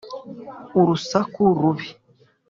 [0.79, 1.87] urusaku rubi